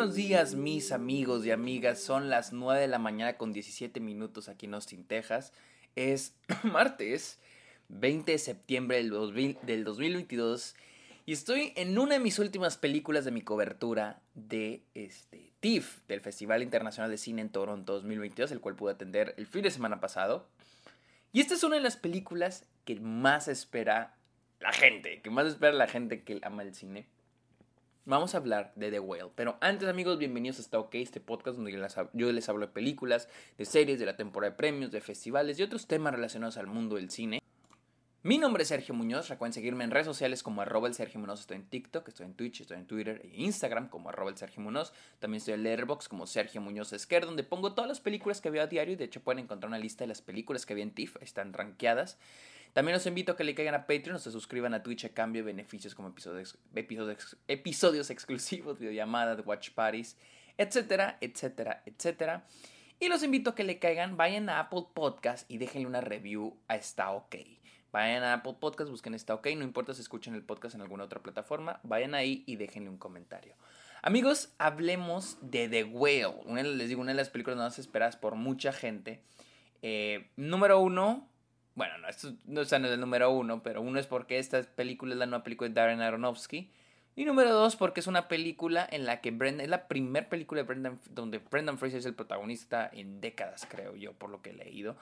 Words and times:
buenos 0.00 0.16
días 0.16 0.54
mis 0.54 0.92
amigos 0.92 1.44
y 1.44 1.50
amigas. 1.50 2.00
Son 2.00 2.30
las 2.30 2.54
9 2.54 2.80
de 2.80 2.88
la 2.88 2.98
mañana 2.98 3.36
con 3.36 3.52
17 3.52 4.00
minutos 4.00 4.48
aquí 4.48 4.64
en 4.64 4.72
Austin, 4.72 5.04
Texas. 5.04 5.52
Es 5.94 6.34
martes 6.62 7.38
20 7.88 8.32
de 8.32 8.38
septiembre 8.38 8.96
del, 8.96 9.10
2022 9.84 10.74
y 11.26 11.34
estoy 11.34 11.74
en 11.76 11.98
una 11.98 12.14
de 12.14 12.20
mis 12.20 12.38
últimas 12.38 12.78
películas 12.78 13.26
de 13.26 13.30
mi 13.30 13.42
cobertura 13.42 14.22
de 14.32 14.84
este 14.94 15.52
TIFF, 15.60 15.98
del 16.08 16.22
Festival 16.22 16.62
Internacional 16.62 17.10
de 17.10 17.18
Cine 17.18 17.42
en 17.42 17.50
Toronto 17.50 17.92
2022, 17.92 18.52
el 18.52 18.60
cual 18.60 18.76
pude 18.76 18.94
atender 18.94 19.34
el 19.36 19.46
fin 19.46 19.64
de 19.64 19.70
semana 19.70 20.00
pasado. 20.00 20.48
Y 21.30 21.40
esta 21.40 21.52
es 21.52 21.62
una 21.62 21.76
de 21.76 21.82
las 21.82 21.98
películas 21.98 22.64
que 22.86 22.98
más 22.98 23.48
espera 23.48 24.16
la 24.60 24.72
gente, 24.72 25.20
que 25.20 25.28
más 25.28 25.46
espera 25.46 25.74
la 25.74 25.88
gente 25.88 26.22
que 26.22 26.40
ama 26.42 26.62
el 26.62 26.74
cine 26.74 27.06
Vamos 28.06 28.34
a 28.34 28.38
hablar 28.38 28.72
de 28.76 28.90
The 28.90 28.98
Whale. 28.98 29.30
Pero 29.34 29.58
antes, 29.60 29.86
amigos, 29.86 30.18
bienvenidos 30.18 30.58
a 30.58 30.62
Está 30.62 30.78
OK, 30.78 30.94
este 30.94 31.20
podcast 31.20 31.58
donde 31.58 31.70
yo 31.70 32.32
les 32.32 32.48
hablo 32.48 32.66
de 32.66 32.72
películas, 32.72 33.28
de 33.58 33.66
series, 33.66 33.98
de 33.98 34.06
la 34.06 34.16
temporada 34.16 34.52
de 34.52 34.56
premios, 34.56 34.90
de 34.90 35.02
festivales 35.02 35.58
y 35.58 35.62
otros 35.62 35.86
temas 35.86 36.14
relacionados 36.14 36.56
al 36.56 36.66
mundo 36.66 36.96
del 36.96 37.10
cine. 37.10 37.40
Mi 38.22 38.38
nombre 38.38 38.62
es 38.62 38.68
Sergio 38.70 38.94
Muñoz, 38.94 39.28
recuerden 39.28 39.52
seguirme 39.52 39.84
en 39.84 39.90
redes 39.90 40.06
sociales 40.06 40.42
como 40.42 40.62
arroba 40.62 40.88
el 40.88 40.94
Sergio 40.94 41.20
Muñoz, 41.20 41.40
estoy 41.40 41.56
en 41.56 41.66
TikTok, 41.66 42.08
estoy 42.08 42.26
en 42.26 42.34
Twitch, 42.34 42.62
estoy 42.62 42.78
en 42.78 42.86
Twitter 42.86 43.20
e 43.22 43.42
Instagram 43.42 43.88
como 43.88 44.08
arroba 44.08 44.30
el 44.30 44.36
Sergio 44.36 44.62
Muñoz, 44.62 44.92
también 45.18 45.38
estoy 45.38 45.54
en 45.54 45.62
Letterboxd 45.62 46.08
como 46.08 46.26
Sergio 46.26 46.60
Muñoz 46.62 46.92
Esquer, 46.94 47.26
donde 47.26 47.44
pongo 47.44 47.74
todas 47.74 47.88
las 47.88 48.00
películas 48.00 48.40
que 48.40 48.50
veo 48.50 48.62
a 48.62 48.66
diario 48.66 48.94
y 48.94 48.96
de 48.96 49.04
hecho 49.04 49.22
pueden 49.22 49.44
encontrar 49.44 49.68
una 49.68 49.78
lista 49.78 50.04
de 50.04 50.08
las 50.08 50.22
películas 50.22 50.64
que 50.64 50.74
vi 50.74 50.82
en 50.82 50.90
TIFF, 50.90 51.16
están 51.22 51.52
rankeadas. 51.52 52.18
También 52.72 52.94
los 52.94 53.06
invito 53.06 53.32
a 53.32 53.36
que 53.36 53.44
le 53.44 53.54
caigan 53.54 53.74
a 53.74 53.86
Patreon 53.86 54.16
o 54.16 54.18
se 54.18 54.30
suscriban 54.30 54.74
a 54.74 54.82
Twitch 54.82 55.04
a 55.04 55.08
cambio 55.10 55.42
de 55.42 55.46
beneficios 55.46 55.94
como 55.94 56.08
episodios, 56.08 56.58
episodios, 56.74 57.36
episodios 57.48 58.10
exclusivos, 58.10 58.78
videollamadas, 58.78 59.44
watch 59.44 59.70
parties, 59.70 60.16
etcétera, 60.56 61.18
etcétera, 61.20 61.82
etcétera. 61.86 62.46
Y 63.00 63.08
los 63.08 63.22
invito 63.22 63.50
a 63.50 63.54
que 63.54 63.64
le 63.64 63.78
caigan, 63.78 64.16
vayan 64.16 64.48
a 64.50 64.60
Apple 64.60 64.84
Podcast 64.94 65.50
y 65.50 65.58
déjenle 65.58 65.88
una 65.88 66.00
review 66.00 66.56
a 66.68 66.76
Está 66.76 67.10
OK. 67.12 67.36
Vayan 67.92 68.22
a 68.22 68.34
Apple 68.34 68.56
Podcast, 68.60 68.90
busquen 68.90 69.14
Está 69.14 69.34
OK, 69.34 69.48
no 69.56 69.64
importa 69.64 69.94
si 69.94 70.02
escuchan 70.02 70.34
el 70.34 70.44
podcast 70.44 70.76
en 70.76 70.82
alguna 70.82 71.04
otra 71.04 71.22
plataforma, 71.22 71.80
vayan 71.82 72.14
ahí 72.14 72.44
y 72.46 72.56
déjenle 72.56 72.88
un 72.88 72.98
comentario. 72.98 73.54
Amigos, 74.02 74.54
hablemos 74.58 75.38
de 75.40 75.68
The 75.68 75.84
Whale. 75.84 76.42
Una, 76.44 76.62
les 76.62 76.88
digo, 76.88 77.00
una 77.00 77.10
de 77.10 77.16
las 77.16 77.30
películas 77.30 77.58
más 77.58 77.78
esperadas 77.78 78.16
por 78.16 78.34
mucha 78.34 78.72
gente. 78.72 79.22
Eh, 79.82 80.30
número 80.36 80.78
uno, 80.78 81.28
bueno, 81.74 81.98
no, 81.98 82.08
esto 82.08 82.32
no 82.46 82.62
en 82.62 82.84
el 82.84 83.00
número 83.00 83.30
uno, 83.30 83.62
pero 83.62 83.80
uno 83.80 83.98
es 83.98 84.06
porque 84.06 84.38
esta 84.38 84.62
película 84.62 85.14
es 85.14 85.18
la 85.18 85.26
nueva 85.26 85.44
película 85.44 85.68
de 85.68 85.74
Darren 85.74 86.00
Aronofsky. 86.00 86.70
Y 87.16 87.24
número 87.24 87.52
dos, 87.52 87.76
porque 87.76 88.00
es 88.00 88.06
una 88.06 88.28
película 88.28 88.88
en 88.90 89.04
la 89.04 89.20
que 89.20 89.30
Brendan, 89.30 89.64
es 89.64 89.70
la 89.70 89.88
primera 89.88 90.28
película 90.28 90.62
de 90.62 90.66
Brendan, 90.66 91.00
donde 91.10 91.38
Brendan 91.38 91.78
Fraser 91.78 91.98
es 91.98 92.06
el 92.06 92.14
protagonista 92.14 92.88
en 92.92 93.20
décadas, 93.20 93.66
creo 93.68 93.96
yo, 93.96 94.12
por 94.12 94.30
lo 94.30 94.40
que 94.42 94.50
he 94.50 94.54
leído. 94.54 94.96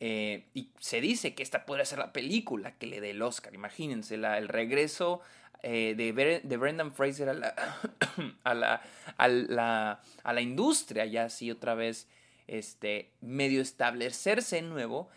Eh, 0.00 0.46
y 0.52 0.70
se 0.80 1.00
dice 1.00 1.34
que 1.34 1.42
esta 1.42 1.64
podría 1.64 1.84
ser 1.84 2.00
la 2.00 2.12
película 2.12 2.72
que 2.76 2.88
le 2.88 3.00
dé 3.00 3.10
el 3.10 3.22
Oscar. 3.22 3.54
Imagínense, 3.54 4.16
la, 4.16 4.36
el 4.36 4.48
regreso 4.48 5.20
eh, 5.62 5.94
de, 5.96 6.40
de, 6.42 6.56
Brendan 6.56 6.92
Fraser 6.92 7.28
a 7.28 7.34
la, 7.34 7.54
a 8.42 8.54
la, 8.54 8.82
a 9.16 9.28
la, 9.28 10.02
a 10.24 10.32
la 10.32 10.40
industria, 10.40 11.06
ya 11.06 11.26
así 11.26 11.52
otra 11.52 11.74
vez 11.74 12.08
este, 12.48 13.10
medio 13.20 13.62
establecerse 13.62 14.60
nuevo 14.62 15.08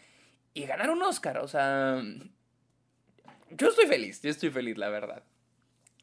y 0.55 0.65
ganar 0.65 0.89
un 0.89 1.03
Oscar. 1.03 1.37
O 1.37 1.47
sea, 1.47 2.01
yo 3.51 3.67
estoy 3.67 3.85
feliz, 3.85 4.21
yo 4.23 4.31
estoy 4.31 4.49
feliz, 4.49 4.77
la 4.79 4.89
verdad. 4.89 5.21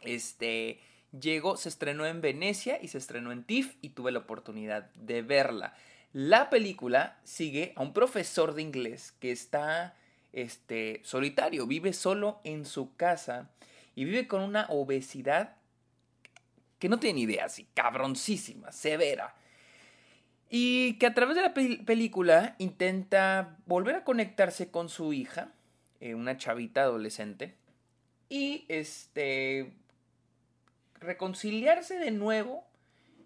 Este, 0.03 0.79
llegó, 1.19 1.57
se 1.57 1.69
estrenó 1.69 2.07
en 2.07 2.21
Venecia 2.21 2.79
y 2.81 2.87
se 2.87 2.99
estrenó 2.99 3.33
en 3.33 3.43
TIFF 3.43 3.75
y 3.81 3.89
tuve 3.89 4.13
la 4.13 4.21
oportunidad 4.21 4.93
de 4.95 5.23
verla. 5.23 5.75
La 6.13 6.51
película 6.51 7.19
sigue 7.25 7.73
a 7.75 7.83
un 7.83 7.93
profesor 7.93 8.55
de 8.55 8.63
inglés 8.63 9.13
que 9.19 9.33
está 9.33 9.97
este, 10.33 11.01
solitario, 11.03 11.67
vive 11.67 11.93
solo 11.95 12.41
en 12.45 12.67
su 12.67 12.95
casa 12.95 13.51
y 13.95 14.05
vive 14.05 14.29
con 14.29 14.43
una 14.43 14.67
obesidad 14.69 15.57
que 16.79 16.89
no 16.89 16.99
tiene 16.99 17.15
ni 17.15 17.23
idea, 17.23 17.47
así 17.47 17.67
cabroncísima, 17.75 18.71
severa. 18.73 19.35
Y 20.55 20.99
que 20.99 21.07
a 21.07 21.15
través 21.15 21.35
de 21.35 21.41
la 21.41 21.55
película 21.55 22.57
intenta 22.59 23.57
volver 23.65 23.95
a 23.95 24.05
conectarse 24.05 24.71
con 24.71 24.91
su 24.91 25.15
hija, 25.15 25.55
eh, 25.99 26.15
una 26.15 26.37
chavita 26.37 26.83
adolescente, 26.83 27.57
y 28.29 28.67
este 28.69 29.73
reconciliarse 31.01 31.99
de 31.99 32.11
nuevo 32.11 32.67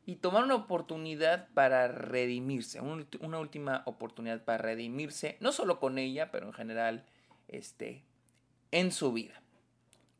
y 0.04 0.16
tomar 0.16 0.44
una 0.44 0.54
oportunidad 0.54 1.48
para 1.52 1.88
redimirse, 1.88 2.80
una 2.80 3.38
última 3.40 3.82
oportunidad 3.86 4.44
para 4.44 4.58
redimirse, 4.58 5.36
no 5.40 5.50
solo 5.50 5.80
con 5.80 5.98
ella, 5.98 6.30
pero 6.30 6.46
en 6.46 6.52
general 6.52 7.06
este, 7.48 8.04
en 8.70 8.92
su 8.92 9.12
vida. 9.12 9.42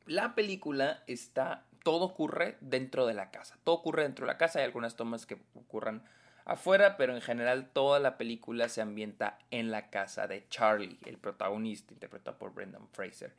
La 0.07 0.35
película 0.35 1.05
está, 1.07 1.67
todo 1.85 2.07
ocurre 2.07 2.59
dentro 2.61 3.07
de 3.07 3.15
la 3.15 3.31
casa, 3.31 3.57
todo 3.63 3.77
ocurre 3.77 4.03
dentro 4.03 4.27
de 4.27 4.33
la 4.33 4.39
casa, 4.39 4.59
hay 4.59 4.65
algunas 4.65 4.97
tomas 4.97 5.25
que 5.25 5.39
ocurran 5.55 6.03
afuera, 6.47 6.97
pero 6.97 7.15
en 7.15 7.21
general 7.21 7.69
toda 7.73 7.99
la 7.99 8.17
película 8.17 8.69
se 8.69 8.81
ambienta 8.81 9.39
en 9.51 9.71
la 9.71 9.91
casa 9.91 10.27
de 10.27 10.49
Charlie, 10.49 10.99
el 11.05 11.19
protagonista, 11.19 11.93
interpretado 11.93 12.39
por 12.39 12.55
Brendan 12.55 12.89
Fraser. 12.89 13.35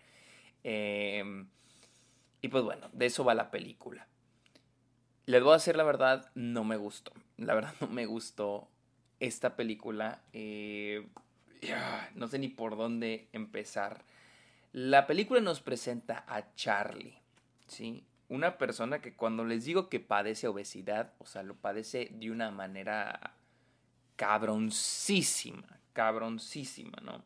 Em, 0.63 1.47
y 2.41 2.50
pues 2.50 2.63
bueno, 2.63 2.90
de 2.91 3.06
eso 3.07 3.23
va 3.23 3.34
la 3.34 3.50
película. 3.50 4.06
Les 5.25 5.41
voy 5.41 5.51
a 5.51 5.56
decir 5.56 5.75
la 5.75 5.84
verdad, 5.84 6.29
no 6.35 6.63
me 6.63 6.78
gustó. 6.78 7.13
La 7.38 7.56
verdad 7.56 7.73
no 7.81 7.88
me 7.88 8.06
gustó 8.06 8.67
esta 9.19 9.56
película. 9.56 10.22
Eh, 10.34 11.07
no 12.16 12.28
sé 12.28 12.40
ni 12.40 12.50
por 12.50 12.75
dónde 12.75 13.29
empezar. 13.31 14.03
La 14.73 15.07
película 15.07 15.40
nos 15.40 15.62
presenta 15.62 16.25
a 16.28 16.53
Charlie, 16.56 17.17
¿sí? 17.67 18.03
Una 18.30 18.58
persona 18.58 19.02
que 19.02 19.16
cuando 19.16 19.46
les 19.46 19.66
digo 19.66 19.90
que 19.90 20.00
padece 20.00 20.48
obesidad, 20.48 21.14
o 21.20 21.26
sea, 21.26 21.44
lo 21.44 21.56
padece 21.56 22.10
de 22.12 22.30
una 22.30 22.52
manera 22.52 23.36
cabroncísima, 24.16 25.80
cabroncísima, 25.94 26.98
¿no? 27.02 27.24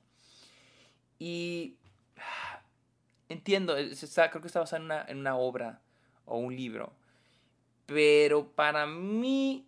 Y 1.17 1.77
entiendo, 3.29 3.75
creo 3.75 4.41
que 4.41 4.47
está 4.47 4.59
basado 4.59 4.83
en 5.07 5.19
una, 5.19 5.35
obra 5.35 5.81
o 6.25 6.37
un 6.37 6.55
libro, 6.55 6.93
pero 7.87 8.51
para 8.51 8.85
mí 8.85 9.67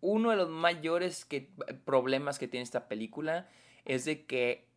uno 0.00 0.30
de 0.30 0.36
los 0.36 0.50
mayores 0.50 1.26
problemas 1.84 2.38
que 2.38 2.48
tiene 2.48 2.62
esta 2.62 2.88
película 2.88 3.48
es 3.86 4.04
de 4.04 4.26
que 4.26 4.68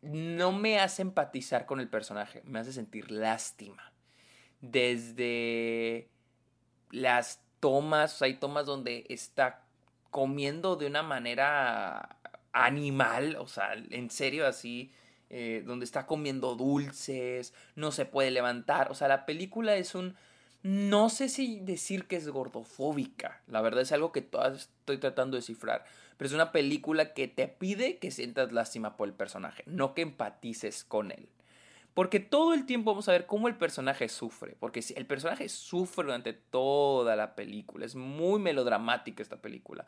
no 0.00 0.52
me 0.52 0.78
hace 0.78 1.02
empatizar 1.02 1.66
con 1.66 1.80
el 1.80 1.88
personaje, 1.88 2.40
me 2.44 2.60
hace 2.60 2.72
sentir 2.72 3.10
lástima 3.10 3.92
desde 4.60 6.08
las 6.90 7.40
tomas, 7.60 8.22
hay 8.22 8.34
tomas 8.34 8.66
donde 8.66 9.04
está 9.08 9.62
comiendo 10.10 10.76
de 10.76 10.86
una 10.86 11.02
manera 11.02 12.16
animal, 12.52 13.36
o 13.36 13.46
sea, 13.46 13.74
en 13.74 14.10
serio 14.10 14.46
así, 14.46 14.90
eh, 15.30 15.62
donde 15.66 15.84
está 15.84 16.06
comiendo 16.06 16.54
dulces, 16.54 17.52
no 17.76 17.92
se 17.92 18.06
puede 18.06 18.30
levantar, 18.30 18.90
o 18.90 18.94
sea, 18.94 19.08
la 19.08 19.26
película 19.26 19.76
es 19.76 19.94
un... 19.94 20.16
No 20.62 21.08
sé 21.08 21.28
si 21.28 21.60
decir 21.60 22.06
que 22.06 22.16
es 22.16 22.28
gordofóbica, 22.28 23.42
la 23.46 23.60
verdad 23.60 23.82
es 23.82 23.92
algo 23.92 24.10
que 24.10 24.22
todavía 24.22 24.58
estoy 24.58 24.98
tratando 24.98 25.36
de 25.36 25.42
cifrar, 25.42 25.84
pero 26.16 26.26
es 26.26 26.34
una 26.34 26.50
película 26.50 27.14
que 27.14 27.28
te 27.28 27.46
pide 27.46 27.98
que 27.98 28.10
sientas 28.10 28.50
lástima 28.50 28.96
por 28.96 29.06
el 29.06 29.14
personaje, 29.14 29.62
no 29.66 29.94
que 29.94 30.02
empatices 30.02 30.82
con 30.82 31.12
él. 31.12 31.28
Porque 31.98 32.20
todo 32.20 32.54
el 32.54 32.64
tiempo 32.64 32.92
vamos 32.92 33.08
a 33.08 33.10
ver 33.10 33.26
cómo 33.26 33.48
el 33.48 33.56
personaje 33.56 34.08
sufre. 34.08 34.54
Porque 34.60 34.84
el 34.94 35.04
personaje 35.04 35.48
sufre 35.48 36.04
durante 36.04 36.32
toda 36.32 37.16
la 37.16 37.34
película. 37.34 37.84
Es 37.84 37.96
muy 37.96 38.38
melodramática 38.38 39.20
esta 39.20 39.42
película. 39.42 39.84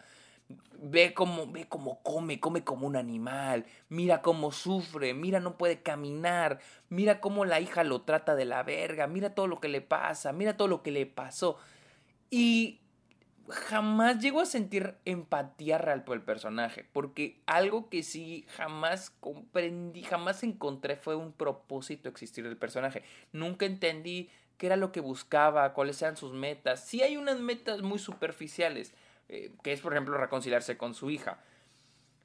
Ve 0.82 1.14
cómo, 1.14 1.46
ve 1.46 1.68
cómo 1.68 2.02
come, 2.02 2.40
come 2.40 2.64
como 2.64 2.88
un 2.88 2.96
animal. 2.96 3.64
Mira 3.88 4.22
cómo 4.22 4.50
sufre, 4.50 5.14
mira 5.14 5.38
no 5.38 5.56
puede 5.56 5.82
caminar. 5.82 6.58
Mira 6.88 7.20
cómo 7.20 7.44
la 7.44 7.60
hija 7.60 7.84
lo 7.84 8.02
trata 8.02 8.34
de 8.34 8.44
la 8.44 8.64
verga. 8.64 9.06
Mira 9.06 9.32
todo 9.32 9.46
lo 9.46 9.60
que 9.60 9.68
le 9.68 9.80
pasa, 9.80 10.32
mira 10.32 10.56
todo 10.56 10.66
lo 10.66 10.82
que 10.82 10.90
le 10.90 11.06
pasó. 11.06 11.58
Y 12.28 12.80
jamás 13.50 14.20
llego 14.20 14.40
a 14.40 14.46
sentir 14.46 14.96
empatía 15.04 15.78
real 15.78 16.04
por 16.04 16.16
el 16.16 16.22
personaje, 16.22 16.86
porque 16.92 17.40
algo 17.46 17.88
que 17.88 18.02
sí 18.02 18.46
jamás 18.56 19.10
comprendí, 19.10 20.02
jamás 20.02 20.42
encontré 20.42 20.96
fue 20.96 21.16
un 21.16 21.32
propósito 21.32 22.08
existir 22.08 22.44
del 22.44 22.56
personaje. 22.56 23.02
Nunca 23.32 23.66
entendí 23.66 24.30
qué 24.56 24.66
era 24.66 24.76
lo 24.76 24.92
que 24.92 25.00
buscaba, 25.00 25.72
cuáles 25.72 26.00
eran 26.02 26.16
sus 26.16 26.32
metas. 26.32 26.84
Sí 26.84 27.02
hay 27.02 27.16
unas 27.16 27.40
metas 27.40 27.82
muy 27.82 27.98
superficiales, 27.98 28.94
eh, 29.28 29.52
que 29.62 29.72
es 29.72 29.80
por 29.80 29.92
ejemplo 29.92 30.16
reconciliarse 30.16 30.76
con 30.76 30.94
su 30.94 31.10
hija, 31.10 31.40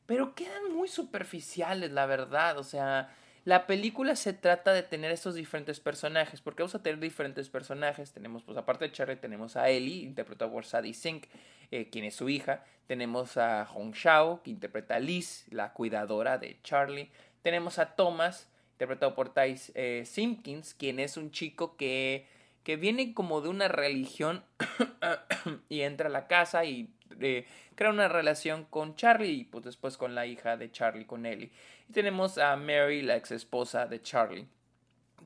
pero 0.06 0.36
quedan 0.36 0.74
muy 0.74 0.88
superficiales, 0.88 1.92
la 1.92 2.06
verdad, 2.06 2.57
o 2.60 2.63
sea, 2.63 3.16
la 3.45 3.68
película 3.68 4.15
se 4.15 4.33
trata 4.33 4.74
de 4.74 4.81
tener 4.81 5.12
estos 5.12 5.36
diferentes 5.36 5.80
personajes, 5.80 6.42
porque 6.42 6.63
vamos 6.63 6.74
a 6.74 6.81
tener 6.81 7.00
diferentes 7.00 7.47
personajes, 7.47 8.12
tenemos 8.12 8.44
pues 8.44 8.57
aparte 8.57 8.86
de 8.86 8.92
Charlie 8.92 9.18
tenemos 9.18 9.56
a 9.56 9.69
Ellie, 9.69 10.03
interpretada 10.03 10.51
por 10.51 10.65
Sadie 10.65 10.95
Sink, 10.95 11.27
eh, 11.69 11.89
quien 11.92 12.06
es 12.06 12.15
su 12.15 12.27
hija, 12.27 12.65
tenemos 12.88 13.38
a 13.38 13.68
Hong 13.68 13.92
Shao, 13.94 14.42
que 14.42 14.50
interpreta 14.50 14.95
a 14.95 15.00
Liz, 15.00 15.45
la 15.51 15.74
cuidadora 15.74 16.39
de 16.39 16.59
Charlie, 16.63 17.12
tenemos 17.44 17.77
a 17.77 17.95
Thomas, 17.95 18.50
interpretado 18.71 19.13
por 19.13 19.31
Ty 19.31 19.56
eh, 19.75 20.03
Simpkins, 20.06 20.74
quien 20.74 21.00
es 21.00 21.15
un 21.15 21.30
chico 21.30 21.77
que, 21.77 22.27
que 22.63 22.77
viene 22.77 23.13
como 23.13 23.42
de 23.42 23.50
una 23.50 23.68
religión 23.68 24.44
y 25.69 25.81
entra 25.81 26.07
a 26.07 26.12
la 26.12 26.25
casa 26.25 26.65
y 26.65 26.89
eh, 27.19 27.45
crea 27.75 27.89
una 27.89 28.07
relación 28.07 28.65
con 28.65 28.95
Charlie 28.95 29.31
y 29.31 29.44
pues 29.44 29.63
después 29.65 29.97
con 29.97 30.15
la 30.15 30.25
hija 30.25 30.57
de 30.57 30.71
Charlie, 30.71 31.06
con 31.06 31.25
Ellie. 31.25 31.51
Y 31.89 31.94
tenemos 31.94 32.38
a 32.38 32.56
Mary, 32.56 33.01
la 33.01 33.15
ex 33.15 33.31
esposa 33.31 33.85
de 33.85 34.01
Charlie. 34.01 34.47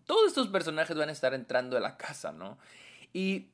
Todos 0.06 0.28
estos 0.28 0.48
personajes 0.48 0.98
van 0.98 1.10
a 1.10 1.14
estar 1.14 1.34
entrando 1.34 1.78
a 1.78 1.80
la 1.80 1.98
casa, 1.98 2.32
¿no? 2.32 2.58
Y 3.14 3.50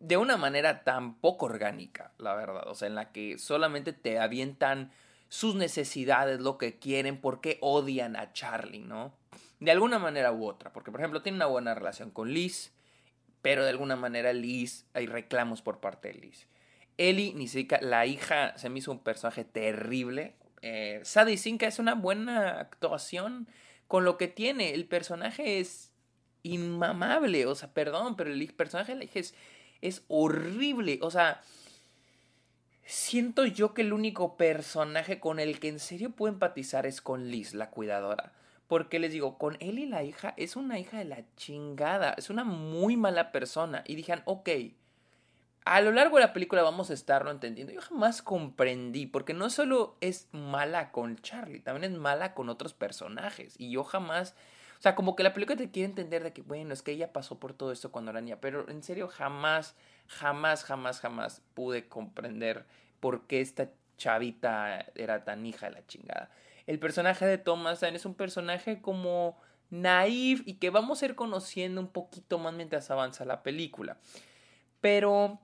de 0.00 0.16
una 0.16 0.36
manera 0.36 0.82
tan 0.82 1.14
poco 1.14 1.46
orgánica, 1.46 2.12
la 2.18 2.34
verdad. 2.34 2.66
O 2.68 2.74
sea, 2.74 2.88
en 2.88 2.94
la 2.94 3.12
que 3.12 3.38
solamente 3.38 3.92
te 3.92 4.18
avientan 4.18 4.90
sus 5.28 5.54
necesidades, 5.54 6.40
lo 6.40 6.58
que 6.58 6.78
quieren, 6.78 7.20
por 7.20 7.40
qué 7.40 7.58
odian 7.60 8.16
a 8.16 8.32
Charlie, 8.32 8.80
¿no? 8.80 9.14
De 9.60 9.70
alguna 9.70 9.98
manera 9.98 10.32
u 10.32 10.46
otra. 10.46 10.72
Porque, 10.72 10.90
por 10.90 11.00
ejemplo, 11.00 11.22
tiene 11.22 11.36
una 11.36 11.46
buena 11.46 11.74
relación 11.74 12.10
con 12.10 12.32
Liz, 12.32 12.72
pero 13.42 13.62
de 13.62 13.70
alguna 13.70 13.94
manera 13.94 14.32
Liz, 14.32 14.86
hay 14.94 15.06
reclamos 15.06 15.62
por 15.62 15.80
parte 15.80 16.08
de 16.08 16.14
Liz. 16.14 16.46
Ellie, 17.00 17.32
ni 17.34 17.48
siquiera, 17.48 17.82
la 17.82 18.04
hija, 18.04 18.56
se 18.58 18.68
me 18.68 18.78
hizo 18.78 18.92
un 18.92 18.98
personaje 18.98 19.42
terrible. 19.42 20.34
Eh, 20.60 21.00
Sadie 21.02 21.38
Sinka 21.38 21.66
es 21.66 21.78
una 21.78 21.94
buena 21.94 22.60
actuación 22.60 23.48
con 23.88 24.04
lo 24.04 24.18
que 24.18 24.28
tiene. 24.28 24.74
El 24.74 24.84
personaje 24.84 25.60
es 25.60 25.92
inmamable, 26.42 27.46
o 27.46 27.54
sea, 27.54 27.72
perdón, 27.72 28.16
pero 28.16 28.30
el 28.30 28.46
personaje 28.52 28.92
de 28.92 28.98
la 28.98 29.04
hija 29.04 29.18
es, 29.18 29.34
es 29.80 30.04
horrible. 30.08 30.98
O 31.00 31.10
sea, 31.10 31.40
siento 32.84 33.46
yo 33.46 33.72
que 33.72 33.80
el 33.80 33.94
único 33.94 34.36
personaje 34.36 35.20
con 35.20 35.40
el 35.40 35.58
que 35.58 35.68
en 35.68 35.78
serio 35.78 36.10
puedo 36.10 36.30
empatizar 36.34 36.84
es 36.84 37.00
con 37.00 37.30
Liz, 37.30 37.54
la 37.54 37.70
cuidadora. 37.70 38.34
Porque 38.68 38.98
les 38.98 39.12
digo, 39.12 39.38
con 39.38 39.56
Ellie 39.60 39.86
la 39.86 40.04
hija 40.04 40.34
es 40.36 40.54
una 40.54 40.78
hija 40.78 40.98
de 40.98 41.06
la 41.06 41.24
chingada, 41.36 42.14
es 42.18 42.28
una 42.28 42.44
muy 42.44 42.98
mala 42.98 43.32
persona. 43.32 43.84
Y 43.86 43.94
dijeron, 43.94 44.22
ok, 44.26 44.50
a 45.64 45.80
lo 45.80 45.92
largo 45.92 46.16
de 46.16 46.22
la 46.22 46.32
película 46.32 46.62
vamos 46.62 46.90
a 46.90 46.94
estarlo 46.94 47.30
entendiendo. 47.30 47.72
Yo 47.72 47.80
jamás 47.80 48.22
comprendí, 48.22 49.06
porque 49.06 49.34
no 49.34 49.50
solo 49.50 49.96
es 50.00 50.28
mala 50.32 50.90
con 50.90 51.16
Charlie, 51.18 51.60
también 51.60 51.92
es 51.92 51.98
mala 51.98 52.34
con 52.34 52.48
otros 52.48 52.74
personajes. 52.74 53.54
Y 53.58 53.70
yo 53.70 53.84
jamás, 53.84 54.34
o 54.78 54.82
sea, 54.82 54.94
como 54.94 55.16
que 55.16 55.22
la 55.22 55.34
película 55.34 55.56
te 55.56 55.70
quiere 55.70 55.88
entender 55.88 56.22
de 56.22 56.32
que, 56.32 56.42
bueno, 56.42 56.72
es 56.72 56.82
que 56.82 56.92
ella 56.92 57.12
pasó 57.12 57.38
por 57.38 57.52
todo 57.52 57.72
esto 57.72 57.92
cuando 57.92 58.10
era 58.10 58.20
niña, 58.20 58.40
pero 58.40 58.68
en 58.68 58.82
serio 58.82 59.08
jamás, 59.08 59.76
jamás, 60.06 60.64
jamás, 60.64 61.00
jamás 61.00 61.42
pude 61.54 61.88
comprender 61.88 62.64
por 63.00 63.26
qué 63.26 63.40
esta 63.40 63.70
chavita 63.98 64.86
era 64.94 65.24
tan 65.24 65.44
hija 65.44 65.66
de 65.66 65.72
la 65.72 65.86
chingada. 65.86 66.30
El 66.66 66.78
personaje 66.78 67.26
de 67.26 67.38
Thomas 67.38 67.82
es 67.82 68.06
un 68.06 68.14
personaje 68.14 68.80
como 68.80 69.36
naif 69.68 70.42
y 70.46 70.54
que 70.54 70.70
vamos 70.70 71.02
a 71.02 71.06
ir 71.06 71.14
conociendo 71.14 71.80
un 71.80 71.88
poquito 71.88 72.38
más 72.38 72.54
mientras 72.54 72.90
avanza 72.90 73.24
la 73.24 73.42
película. 73.42 73.98
Pero 74.80 75.38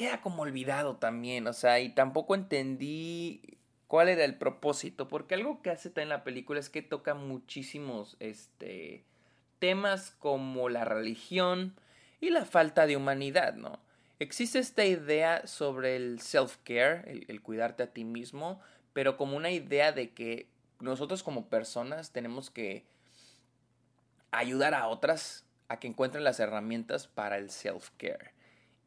queda 0.00 0.22
como 0.22 0.40
olvidado 0.40 0.96
también, 0.96 1.46
o 1.46 1.52
sea, 1.52 1.78
y 1.78 1.90
tampoco 1.90 2.34
entendí 2.34 3.58
cuál 3.86 4.08
era 4.08 4.24
el 4.24 4.34
propósito, 4.34 5.08
porque 5.08 5.34
algo 5.34 5.60
que 5.60 5.68
hace 5.68 5.92
en 5.96 6.08
la 6.08 6.24
película 6.24 6.58
es 6.58 6.70
que 6.70 6.80
toca 6.80 7.12
muchísimos 7.12 8.16
este 8.18 9.04
temas 9.58 10.12
como 10.18 10.70
la 10.70 10.86
religión 10.86 11.76
y 12.18 12.30
la 12.30 12.46
falta 12.46 12.86
de 12.86 12.96
humanidad, 12.96 13.52
¿no? 13.56 13.78
Existe 14.18 14.58
esta 14.58 14.86
idea 14.86 15.46
sobre 15.46 15.96
el 15.96 16.20
self-care, 16.20 17.06
el, 17.06 17.26
el 17.28 17.42
cuidarte 17.42 17.82
a 17.82 17.92
ti 17.92 18.04
mismo, 18.04 18.58
pero 18.94 19.18
como 19.18 19.36
una 19.36 19.50
idea 19.50 19.92
de 19.92 20.14
que 20.14 20.48
nosotros 20.78 21.22
como 21.22 21.50
personas 21.50 22.10
tenemos 22.10 22.48
que 22.48 22.86
ayudar 24.30 24.72
a 24.72 24.88
otras 24.88 25.44
a 25.68 25.78
que 25.78 25.88
encuentren 25.88 26.24
las 26.24 26.40
herramientas 26.40 27.06
para 27.06 27.36
el 27.36 27.50
self-care. 27.50 28.30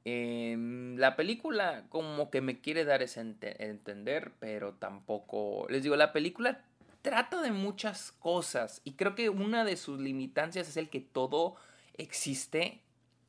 Em, 0.06 0.98
la 0.98 1.16
película 1.16 1.86
como 1.90 2.30
que 2.30 2.42
me 2.42 2.60
quiere 2.60 2.84
dar 2.84 3.02
ese 3.02 3.22
entender, 3.22 4.34
pero 4.40 4.74
tampoco... 4.74 5.66
Les 5.70 5.84
digo, 5.84 5.96
la 5.96 6.12
película 6.12 6.62
trata 7.02 7.42
de 7.42 7.52
muchas 7.52 8.12
cosas 8.12 8.82
y 8.84 8.94
creo 8.94 9.16
que 9.16 9.30
una 9.30 9.64
de 9.64 9.78
sus 9.78 10.00
limitancias 10.00 10.68
es 10.68 10.78
el 10.78 10.90
que 10.90 11.00
todo 11.00 11.56
existe, 11.96 12.82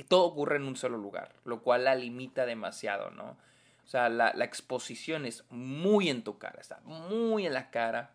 todo 0.08 0.24
ocurre 0.24 0.56
en 0.56 0.64
un 0.64 0.76
solo 0.76 0.98
lugar, 0.98 1.34
lo 1.44 1.62
cual 1.62 1.84
la 1.84 1.94
limita 1.94 2.46
demasiado, 2.46 3.10
¿no? 3.10 3.36
O 3.84 3.86
sea, 3.86 4.08
la, 4.08 4.32
la 4.34 4.44
exposición 4.44 5.26
es 5.26 5.44
muy 5.50 6.08
en 6.08 6.24
tu 6.24 6.38
cara, 6.38 6.60
está 6.60 6.80
muy 6.80 7.46
en 7.46 7.52
la 7.52 7.70
cara, 7.70 8.14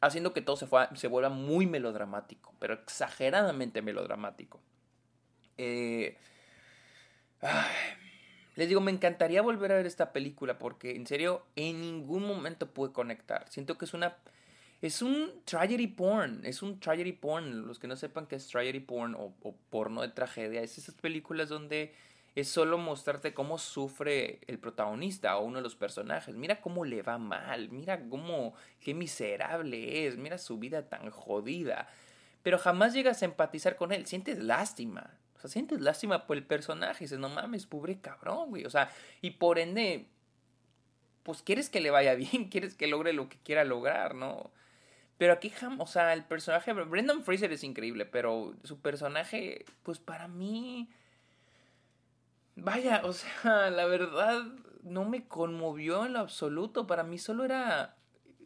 haciendo 0.00 0.32
que 0.34 0.42
todo 0.42 0.56
se, 0.56 0.68
se 0.94 1.08
vuelva 1.08 1.30
muy 1.30 1.66
melodramático, 1.66 2.54
pero 2.58 2.74
exageradamente 2.74 3.82
melodramático. 3.82 4.60
Eh, 5.56 6.18
les 8.56 8.68
digo, 8.68 8.80
me 8.80 8.90
encantaría 8.90 9.42
volver 9.42 9.72
a 9.72 9.76
ver 9.76 9.86
esta 9.86 10.12
película 10.12 10.58
porque 10.58 10.96
en 10.96 11.06
serio 11.06 11.44
en 11.56 11.80
ningún 11.80 12.26
momento 12.26 12.70
pude 12.70 12.92
conectar. 12.92 13.48
Siento 13.48 13.78
que 13.78 13.84
es 13.84 13.94
una... 13.94 14.16
Es 14.80 15.00
un 15.00 15.42
tragedy 15.44 15.86
porn, 15.86 16.44
es 16.44 16.60
un 16.60 16.80
tragedy 16.80 17.12
porn. 17.12 17.68
Los 17.68 17.78
que 17.78 17.86
no 17.86 17.94
sepan 17.94 18.26
qué 18.26 18.34
es 18.34 18.48
tragedy 18.48 18.80
porn 18.80 19.14
o, 19.14 19.32
o 19.42 19.54
porno 19.70 20.02
de 20.02 20.08
tragedia, 20.08 20.60
es 20.60 20.76
esas 20.76 20.96
películas 20.96 21.48
donde 21.48 21.94
es 22.34 22.48
solo 22.48 22.78
mostrarte 22.78 23.34
cómo 23.34 23.58
sufre 23.58 24.40
el 24.46 24.58
protagonista 24.58 25.36
o 25.36 25.44
uno 25.44 25.58
de 25.58 25.62
los 25.62 25.76
personajes. 25.76 26.34
Mira 26.34 26.60
cómo 26.60 26.84
le 26.84 27.02
va 27.02 27.18
mal, 27.18 27.68
mira 27.70 28.08
cómo, 28.08 28.54
qué 28.80 28.94
miserable 28.94 30.06
es, 30.06 30.16
mira 30.16 30.38
su 30.38 30.58
vida 30.58 30.88
tan 30.88 31.10
jodida. 31.10 31.88
Pero 32.42 32.58
jamás 32.58 32.94
llegas 32.94 33.22
a 33.22 33.26
empatizar 33.26 33.76
con 33.76 33.92
él, 33.92 34.06
sientes 34.06 34.42
lástima, 34.42 35.10
sea, 35.42 35.50
sientes 35.50 35.80
lástima 35.80 36.26
por 36.26 36.36
el 36.36 36.44
personaje. 36.44 37.04
Dices, 37.04 37.18
no 37.18 37.28
mames, 37.28 37.66
pobre 37.66 38.00
cabrón, 38.00 38.50
güey. 38.50 38.64
O 38.64 38.70
sea, 38.70 38.90
y 39.20 39.32
por 39.32 39.58
ende, 39.58 40.08
pues 41.22 41.42
quieres 41.42 41.68
que 41.70 41.80
le 41.80 41.90
vaya 41.90 42.14
bien, 42.16 42.48
quieres 42.48 42.74
que 42.74 42.86
logre 42.86 43.12
lo 43.12 43.28
que 43.28 43.38
quiera 43.38 43.64
lograr, 43.64 44.14
¿no? 44.14 44.50
Pero 45.18 45.34
aquí, 45.34 45.52
o 45.78 45.86
sea, 45.86 46.12
el 46.14 46.24
personaje, 46.24 46.72
Brendan 46.72 47.22
Fraser 47.22 47.52
es 47.52 47.62
increíble, 47.62 48.06
pero 48.06 48.54
su 48.64 48.80
personaje, 48.80 49.64
pues 49.84 50.00
para 50.00 50.26
mí, 50.26 50.90
vaya, 52.56 53.02
o 53.04 53.12
sea, 53.12 53.70
la 53.70 53.86
verdad, 53.86 54.42
no 54.82 55.04
me 55.04 55.28
conmovió 55.28 56.06
en 56.06 56.14
lo 56.14 56.20
absoluto. 56.20 56.86
Para 56.86 57.04
mí 57.04 57.18
solo 57.18 57.44
era 57.44 57.96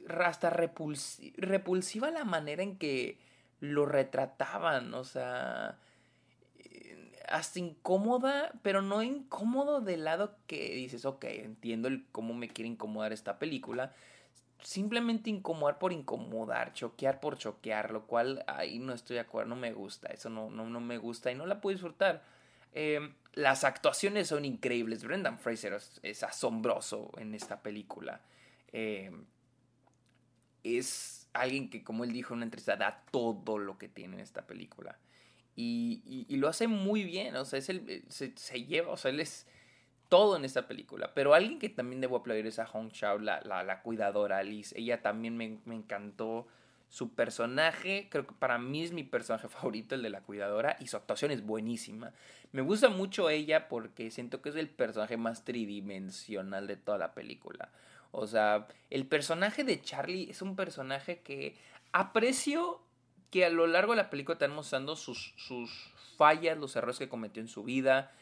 hasta 0.09 0.51
repulsiva 0.51 2.11
la 2.11 2.25
manera 2.25 2.63
en 2.63 2.79
que 2.79 3.19
lo 3.61 3.87
retrataban, 3.87 4.93
o 4.95 5.05
sea, 5.05 5.79
hasta 7.29 7.59
incómoda, 7.59 8.53
pero 8.63 8.83
no 8.83 9.03
incómodo 9.03 9.81
del 9.81 10.05
lado 10.05 10.37
que 10.47 10.75
dices, 10.75 11.05
ok, 11.05 11.25
entiendo 11.25 11.89
el 11.89 12.07
cómo 12.13 12.35
me 12.35 12.49
quiere 12.49 12.69
incomodar 12.69 13.13
esta 13.13 13.39
película. 13.39 13.93
Simplemente 14.63 15.31
incomodar 15.31 15.79
por 15.79 15.93
incomodar, 15.93 16.73
choquear 16.73 17.21
por 17.21 17.39
choquear, 17.39 17.91
lo 17.91 18.07
cual 18.07 18.45
ahí 18.47 18.79
no 18.79 18.93
estoy 18.93 19.15
de 19.15 19.21
acuerdo, 19.21 19.51
no 19.51 19.57
me 19.57 19.73
gusta, 19.73 20.09
eso 20.09 20.31
no, 20.31 20.51
no, 20.51 20.69
no 20.69 20.81
me 20.81 20.99
gusta 20.99 21.31
y 21.31 21.35
no 21.35 21.47
la 21.47 21.61
puedo 21.61 21.75
disfrutar. 21.75 22.23
Em, 22.73 23.15
las 23.33 23.65
actuaciones 23.65 24.29
son 24.29 24.45
increíbles, 24.45 25.03
Brendan 25.03 25.39
Fraser 25.39 25.79
es, 26.03 26.23
asombroso 26.23 27.11
en 27.17 27.35
esta 27.35 27.63
película. 27.63 28.21
Em, 28.73 29.25
es 30.63 31.29
alguien 31.33 31.71
que, 31.71 31.85
como 31.85 32.05
él 32.05 32.13
dijo 32.13 32.35
en 32.35 32.39
una 32.39 32.45
entrevista, 32.45 32.77
da 32.77 33.05
todo 33.11 33.59
lo 33.59 33.79
que 33.79 33.89
tiene 33.89 34.17
en 34.17 34.21
esta 34.21 34.47
película. 34.47 34.99
Y, 35.57 36.27
lo 36.37 36.49
hace 36.49 36.69
muy 36.69 37.03
bien, 37.05 37.35
o 37.37 37.45
sea, 37.47 37.59
es 37.59 37.71
el, 37.71 37.89
eh, 37.89 38.03
se, 38.09 38.65
lleva, 38.65 38.93
o 38.93 38.97
sea, 38.99 39.11
él 39.11 39.21
es 39.21 39.47
todo 40.11 40.37
en 40.37 40.45
esta 40.45 40.69
película. 40.69 41.15
Pero 41.15 41.33
alguien 41.33 41.59
que 41.59 41.71
también 41.71 42.01
debo 42.03 42.17
aplaudir 42.17 42.47
es 42.47 42.59
a 42.59 42.67
Hong 42.67 42.91
Shao, 42.91 43.19
la, 43.19 43.41
la, 43.41 43.63
la 43.63 43.83
cuidadora 43.83 44.39
Alice. 44.39 44.79
Ella 44.79 45.01
también 45.01 45.37
me, 45.37 45.59
me, 45.65 45.75
encantó 45.75 46.47
su 46.91 47.15
personaje, 47.15 48.09
creo 48.11 48.27
que 48.27 48.35
para 48.35 48.59
mí 48.59 48.85
es 48.85 48.93
mi 48.93 49.03
personaje 49.03 49.49
favorito, 49.49 49.95
el 49.95 50.03
de 50.03 50.11
la 50.11 50.21
cuidadora, 50.21 50.77
y 50.79 50.89
su 50.89 50.97
actuación 50.99 51.31
es 51.31 51.45
buenísima. 51.45 52.13
Me 52.53 52.61
gusta 52.61 52.91
mucho 52.91 53.31
ella 53.31 53.69
porque 53.69 54.11
siento 54.11 54.43
que 54.43 54.51
es 54.51 54.57
el 54.57 54.69
personaje 54.69 55.17
más 55.17 55.45
tridimensional 55.45 56.67
de 56.67 56.77
toda 56.77 56.99
la 56.99 57.15
película. 57.15 57.71
O 58.13 58.27
sea, 58.27 58.67
el 58.91 59.07
personaje 59.07 59.65
de 59.65 59.81
Charlie 59.81 60.31
es 60.31 60.43
un 60.43 60.55
personaje 60.55 61.21
que 61.21 61.57
aprecio 61.93 62.86
que 63.31 63.45
a 63.45 63.51
lo 63.51 63.67
largo 63.67 63.93
de 63.93 63.99
la 63.99 64.11
película 64.11 64.35
están 64.35 64.55
mostrando 64.55 64.97
sus, 64.97 65.35
sus 65.37 65.71
fallas, 66.17 66.59
los 66.59 66.77
errores 66.77 66.99
que 66.99 67.09
cometió 67.09 67.43
en 67.43 67.49
su 67.49 67.65
vida. 67.65 68.13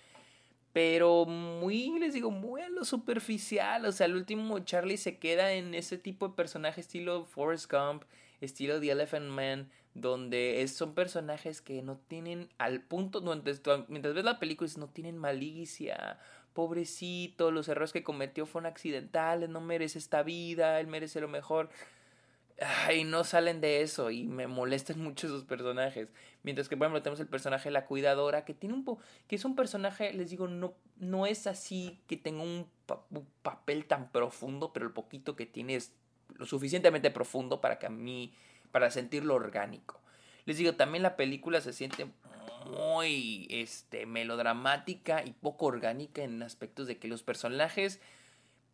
Pero 0.72 1.24
muy, 1.24 1.98
les 2.00 2.14
digo, 2.14 2.30
muy 2.30 2.62
a 2.62 2.68
lo 2.68 2.84
superficial. 2.84 3.84
O 3.86 3.92
sea, 3.92 4.06
el 4.06 4.16
último 4.16 4.58
Charlie 4.60 4.96
se 4.96 5.18
queda 5.18 5.52
en 5.52 5.74
ese 5.74 5.98
tipo 5.98 6.28
de 6.28 6.34
personaje 6.34 6.80
estilo 6.80 7.24
Forrest 7.24 7.70
Gump, 7.70 8.02
estilo 8.40 8.80
The 8.80 8.90
Elephant 8.90 9.28
Man, 9.28 9.70
donde 9.94 10.66
son 10.66 10.94
personajes 10.94 11.60
que 11.60 11.80
no 11.82 11.96
tienen 12.08 12.48
al 12.58 12.80
punto, 12.82 13.22
mientras, 13.22 13.62
mientras 13.88 14.14
ves 14.14 14.24
la 14.24 14.40
película, 14.40 14.68
no 14.76 14.88
tienen 14.88 15.16
malicia, 15.16 16.18
pobrecito, 16.52 17.52
los 17.52 17.68
errores 17.68 17.92
que 17.92 18.02
cometió 18.02 18.44
fueron 18.44 18.70
accidentales, 18.70 19.48
no 19.48 19.60
merece 19.60 19.98
esta 19.98 20.24
vida, 20.24 20.80
él 20.80 20.88
merece 20.88 21.20
lo 21.20 21.28
mejor. 21.28 21.70
Ay, 22.60 23.02
no 23.04 23.24
salen 23.24 23.60
de 23.60 23.82
eso 23.82 24.10
y 24.10 24.24
me 24.24 24.46
molestan 24.46 25.00
mucho 25.00 25.26
esos 25.26 25.44
personajes. 25.44 26.08
Mientras 26.42 26.68
que, 26.68 26.76
por 26.76 26.86
ejemplo, 26.86 27.02
tenemos 27.02 27.20
el 27.20 27.26
personaje 27.26 27.70
La 27.70 27.86
Cuidadora, 27.86 28.44
que 28.44 28.54
tiene 28.54 28.74
un 28.74 28.84
po 28.84 28.98
que 29.26 29.36
es 29.36 29.44
un 29.44 29.56
personaje, 29.56 30.12
les 30.12 30.30
digo, 30.30 30.46
no, 30.46 30.74
no 30.98 31.26
es 31.26 31.46
así 31.46 32.00
que 32.06 32.16
tenga 32.16 32.42
un, 32.42 32.68
un 33.10 33.26
papel 33.42 33.86
tan 33.86 34.10
profundo, 34.12 34.72
pero 34.72 34.86
el 34.86 34.92
poquito 34.92 35.34
que 35.34 35.46
tiene 35.46 35.74
es 35.74 35.92
lo 36.36 36.46
suficientemente 36.46 37.10
profundo 37.10 37.60
para 37.60 37.78
que 37.78 37.86
a 37.86 37.90
mí, 37.90 38.32
para 38.70 38.90
sentirlo 38.90 39.34
orgánico. 39.34 40.00
Les 40.46 40.58
digo, 40.58 40.74
también 40.74 41.02
la 41.02 41.16
película 41.16 41.60
se 41.60 41.72
siente 41.72 42.06
muy 42.66 43.46
este, 43.50 44.06
melodramática 44.06 45.24
y 45.24 45.32
poco 45.32 45.66
orgánica 45.66 46.22
en 46.22 46.42
aspectos 46.42 46.86
de 46.86 46.98
que 46.98 47.08
los 47.08 47.22
personajes, 47.22 48.00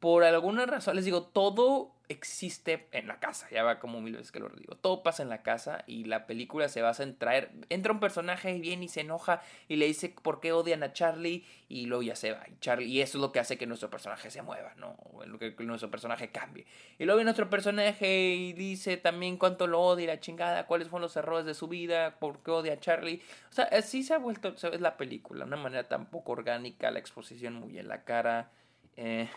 por 0.00 0.24
alguna 0.24 0.66
razón, 0.66 0.96
les 0.96 1.04
digo, 1.04 1.22
todo 1.22 1.92
existe 2.08 2.88
en 2.90 3.06
la 3.06 3.20
casa, 3.20 3.46
ya 3.52 3.62
va 3.62 3.78
como 3.78 4.00
mil 4.00 4.16
veces 4.16 4.32
que 4.32 4.40
lo 4.40 4.48
digo, 4.48 4.74
todo 4.74 5.04
pasa 5.04 5.22
en 5.22 5.28
la 5.28 5.42
casa 5.42 5.84
y 5.86 6.04
la 6.04 6.26
película 6.26 6.68
se 6.68 6.82
basa 6.82 7.04
en 7.04 7.16
traer, 7.16 7.52
entra 7.68 7.92
un 7.92 8.00
personaje 8.00 8.52
y 8.52 8.60
viene 8.60 8.86
y 8.86 8.88
se 8.88 9.02
enoja 9.02 9.42
y 9.68 9.76
le 9.76 9.86
dice 9.86 10.12
por 10.22 10.40
qué 10.40 10.52
odian 10.52 10.82
a 10.82 10.92
Charlie 10.92 11.44
y 11.68 11.86
luego 11.86 12.02
ya 12.02 12.16
se 12.16 12.32
va 12.32 12.42
y 12.48 12.58
Charlie 12.58 12.86
y 12.86 13.00
eso 13.00 13.18
es 13.18 13.22
lo 13.22 13.30
que 13.30 13.38
hace 13.38 13.58
que 13.58 13.66
nuestro 13.66 13.90
personaje 13.90 14.28
se 14.30 14.42
mueva, 14.42 14.74
¿no? 14.76 14.96
Lo 15.24 15.38
que, 15.38 15.54
nuestro 15.60 15.90
personaje 15.90 16.30
cambie. 16.30 16.66
Y 16.98 17.04
luego 17.04 17.18
viene 17.18 17.30
otro 17.30 17.48
personaje 17.48 18.30
y 18.30 18.54
dice 18.54 18.96
también 18.96 19.36
cuánto 19.36 19.68
lo 19.68 19.80
odia 19.80 20.08
la 20.08 20.18
chingada, 20.18 20.66
cuáles 20.66 20.88
fueron 20.88 21.02
los 21.02 21.16
errores 21.16 21.44
de 21.44 21.54
su 21.54 21.68
vida, 21.68 22.18
por 22.18 22.42
qué 22.42 22.50
odia 22.50 22.72
a 22.72 22.80
Charlie. 22.80 23.22
O 23.50 23.52
sea, 23.52 23.66
así 23.66 24.02
se 24.02 24.14
ha 24.14 24.18
vuelto, 24.18 24.48
es 24.48 24.80
la 24.80 24.96
película, 24.96 25.44
de 25.44 25.48
una 25.48 25.56
manera 25.56 25.86
tan 25.86 26.06
poco 26.06 26.32
orgánica, 26.32 26.90
la 26.90 26.98
exposición 26.98 27.54
muy 27.54 27.78
en 27.78 27.86
la 27.86 28.02
cara. 28.02 28.50
Eh, 28.96 29.28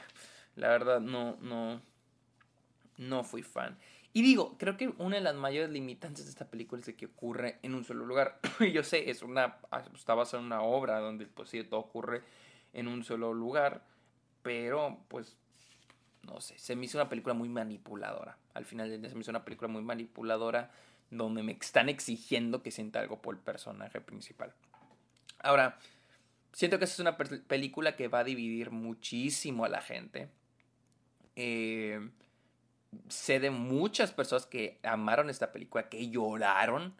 la 0.55 0.69
verdad 0.69 0.99
no, 0.99 1.37
no 1.41 1.81
no 2.97 3.23
fui 3.23 3.43
fan. 3.43 3.77
Y 4.13 4.21
digo, 4.21 4.57
creo 4.59 4.77
que 4.77 4.89
una 4.99 5.15
de 5.15 5.21
las 5.21 5.35
mayores 5.35 5.71
limitantes 5.71 6.25
de 6.25 6.29
esta 6.29 6.49
película 6.49 6.79
es 6.79 6.85
de 6.85 6.95
que 6.95 7.07
ocurre 7.07 7.57
en 7.63 7.73
un 7.73 7.83
solo 7.83 8.05
lugar. 8.05 8.39
Yo 8.73 8.83
sé, 8.83 9.09
es 9.09 9.23
una, 9.23 9.57
está 9.95 10.13
basada 10.13 10.41
en 10.41 10.47
una 10.47 10.61
obra 10.61 10.99
donde 10.99 11.25
pues 11.25 11.49
sí, 11.49 11.63
todo 11.63 11.79
ocurre 11.79 12.21
en 12.73 12.87
un 12.87 13.03
solo 13.03 13.33
lugar, 13.33 13.83
pero 14.43 14.99
pues 15.07 15.35
no 16.23 16.39
sé, 16.41 16.57
se 16.59 16.75
me 16.75 16.85
hizo 16.85 16.97
una 16.97 17.09
película 17.09 17.33
muy 17.33 17.49
manipuladora. 17.49 18.37
Al 18.53 18.65
final 18.65 18.89
de 18.89 18.99
día 18.99 19.09
se 19.09 19.15
me 19.15 19.21
hizo 19.21 19.31
una 19.31 19.43
película 19.43 19.67
muy 19.67 19.81
manipuladora 19.81 20.71
donde 21.09 21.43
me 21.43 21.53
están 21.53 21.89
exigiendo 21.89 22.61
que 22.61 22.71
sienta 22.71 22.99
algo 22.99 23.21
por 23.21 23.35
el 23.35 23.41
personaje 23.41 23.99
principal. 23.99 24.53
Ahora, 25.39 25.77
siento 26.53 26.77
que 26.77 26.85
esta 26.85 26.95
es 26.95 26.99
una 26.99 27.17
película 27.17 27.95
que 27.95 28.07
va 28.07 28.19
a 28.19 28.23
dividir 28.23 28.71
muchísimo 28.71 29.65
a 29.65 29.69
la 29.69 29.81
gente. 29.81 30.29
Eh, 31.35 32.09
sé 33.07 33.39
de 33.39 33.49
muchas 33.49 34.11
personas 34.11 34.45
que 34.45 34.79
amaron 34.83 35.29
esta 35.29 35.51
película, 35.51 35.89
que 35.89 36.09
lloraron. 36.09 36.93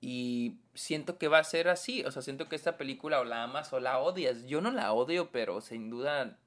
Y 0.00 0.56
siento 0.74 1.18
que 1.18 1.28
va 1.28 1.38
a 1.38 1.44
ser 1.44 1.68
así. 1.68 2.04
O 2.04 2.10
sea, 2.10 2.22
siento 2.22 2.48
que 2.48 2.56
esta 2.56 2.76
película 2.76 3.20
o 3.20 3.24
la 3.24 3.42
amas 3.42 3.72
o 3.72 3.80
la 3.80 3.98
odias. 3.98 4.46
Yo 4.46 4.60
no 4.60 4.70
la 4.70 4.92
odio, 4.92 5.30
pero 5.30 5.60
sin 5.60 5.90
duda 5.90 6.38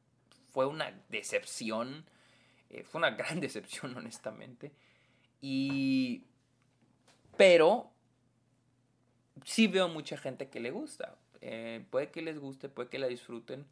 fue 0.52 0.66
una 0.66 1.00
decepción. 1.10 2.06
Eh, 2.70 2.84
fue 2.84 3.00
una 3.00 3.12
gran 3.18 3.40
decepción, 3.40 3.96
honestamente. 3.96 4.72
Y. 5.42 6.24
Pero. 7.38 7.92
Sí 9.46 9.68
veo 9.68 9.90
mucha 9.90 10.16
gente 10.16 10.50
que 10.50 10.60
le 10.60 10.72
gusta. 10.72 11.16
Eh, 11.42 11.84
puede 11.90 12.10
que 12.10 12.22
les 12.22 12.40
guste, 12.40 12.70
puede 12.70 12.90
que 12.90 13.00
la 13.00 13.08
disfruten. 13.08 13.66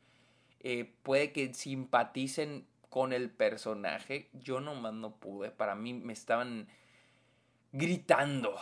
Eh, 0.59 0.91
puede 1.03 1.31
que 1.31 1.53
simpaticen 1.53 2.65
con 2.91 3.13
el 3.13 3.29
personaje, 3.29 4.29
yo 4.33 4.59
nomás 4.59 4.93
no 4.93 5.15
pude. 5.15 5.49
Para 5.49 5.75
mí 5.75 5.93
me 5.93 6.11
estaban 6.11 6.67
gritando 7.71 8.53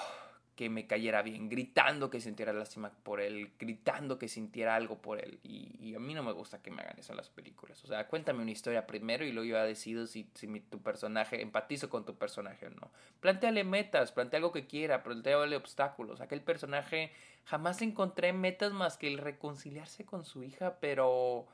que 0.55 0.69
me 0.69 0.86
cayera 0.86 1.24
bien, 1.24 1.50
gritando 1.50 2.12
que 2.12 2.21
sintiera 2.21 2.53
lástima 2.53 2.91
por 3.01 3.21
él, 3.21 3.53
gritando 3.57 4.19
que 4.19 4.27
sintiera 4.27 4.75
algo 4.75 5.01
por 5.01 5.19
él. 5.19 5.39
Y, 5.41 5.95
a 5.95 6.00
mí 6.00 6.13
no 6.13 6.21
me 6.21 6.31
gusta 6.31 6.62
que 6.62 6.69
me 6.69 6.83
hagan 6.83 7.00
eso 7.00 7.12
en 7.12 7.17
las 7.17 7.29
películas. 7.29 7.83
O 7.83 7.88
sea, 7.88 8.07
cuéntame 8.07 8.43
una 8.43 8.51
historia 8.51 8.86
primero 8.86 9.25
y 9.25 9.31
luego 9.31 9.50
yo 9.50 9.63
decido 9.63 10.05
si, 10.05 10.29
si 10.36 10.59
tu 10.59 10.79
personaje, 10.79 11.41
empatizo 11.41 11.89
con 11.89 12.05
tu 12.05 12.15
personaje 12.15 12.67
o 12.67 12.69
no. 12.69 12.91
Planteale 13.21 13.63
metas, 13.63 14.12
plantea 14.12 14.38
algo 14.38 14.51
que 14.51 14.67
quiera, 14.67 15.01
planteale 15.01 15.55
obstáculos. 15.55 16.21
Aquel 16.21 16.41
personaje 16.41 17.12
jamás 17.45 17.81
encontré 17.81 18.31
metas 18.31 18.74
más 18.74 18.95
que 18.95 19.07
el 19.07 19.17
reconciliarse 19.17 20.05
con 20.05 20.24
su 20.24 20.43
hija, 20.43 20.77
pero 20.79 21.48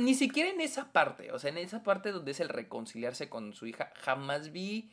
ni 0.00 0.14
siquiera 0.14 0.50
en 0.50 0.60
esa 0.60 0.92
parte, 0.92 1.32
o 1.32 1.38
sea, 1.38 1.50
en 1.50 1.58
esa 1.58 1.82
parte 1.82 2.12
donde 2.12 2.32
es 2.32 2.40
el 2.40 2.48
reconciliarse 2.48 3.28
con 3.28 3.52
su 3.52 3.66
hija, 3.66 3.92
jamás 3.96 4.52
vi 4.52 4.90